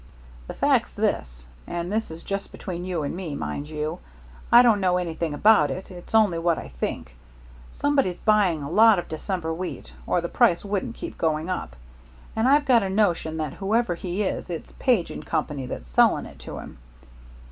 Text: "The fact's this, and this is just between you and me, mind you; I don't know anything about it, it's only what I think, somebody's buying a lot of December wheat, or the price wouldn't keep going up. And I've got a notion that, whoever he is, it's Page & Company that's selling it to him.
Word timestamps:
"The 0.47 0.55
fact's 0.55 0.95
this, 0.95 1.45
and 1.67 1.91
this 1.91 2.09
is 2.09 2.23
just 2.23 2.51
between 2.51 2.85
you 2.85 3.03
and 3.03 3.15
me, 3.15 3.35
mind 3.35 3.69
you; 3.69 3.99
I 4.51 4.63
don't 4.63 4.81
know 4.81 4.97
anything 4.97 5.35
about 5.35 5.69
it, 5.69 5.91
it's 5.91 6.15
only 6.15 6.39
what 6.39 6.57
I 6.57 6.69
think, 6.69 7.15
somebody's 7.71 8.17
buying 8.17 8.63
a 8.63 8.69
lot 8.71 8.97
of 8.97 9.07
December 9.07 9.53
wheat, 9.53 9.93
or 10.07 10.19
the 10.19 10.27
price 10.27 10.65
wouldn't 10.65 10.95
keep 10.95 11.19
going 11.19 11.51
up. 11.51 11.75
And 12.35 12.47
I've 12.47 12.65
got 12.65 12.81
a 12.81 12.89
notion 12.89 13.37
that, 13.37 13.53
whoever 13.53 13.93
he 13.93 14.23
is, 14.23 14.49
it's 14.49 14.71
Page 14.79 15.13
& 15.25 15.25
Company 15.27 15.67
that's 15.67 15.87
selling 15.87 16.25
it 16.25 16.39
to 16.39 16.57
him. 16.57 16.79